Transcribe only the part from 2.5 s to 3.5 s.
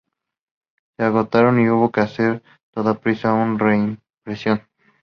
toda prisa